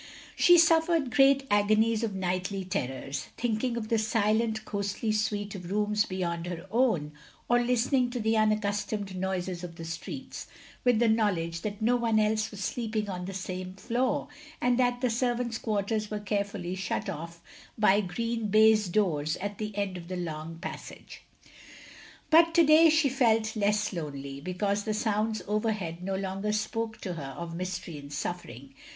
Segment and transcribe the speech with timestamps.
[0.35, 6.05] She suffered great agonies of nightly terrors; thinking of the silent ghostly suite of rooms
[6.05, 7.11] beyond her own,
[7.47, 10.47] or listening to the unaccustomed noises of the streets;
[10.83, 14.27] with the knowledge that no one else was sleeping on the same floor,
[14.59, 17.39] and that the servants* quarters were carefully shut off
[17.77, 21.21] by green baize doors at the end of the long passage.
[22.31, 27.13] But to day she felt less lonely, because the sounds overhead no longer spoke to
[27.13, 28.73] her of mystery and suffering.